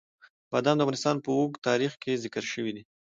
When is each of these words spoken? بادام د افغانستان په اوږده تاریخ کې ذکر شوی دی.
بادام 0.51 0.75
د 0.77 0.81
افغانستان 0.85 1.15
په 1.25 1.29
اوږده 1.37 1.65
تاریخ 1.69 1.91
کې 2.01 2.21
ذکر 2.23 2.43
شوی 2.51 2.71
دی. 2.75 2.83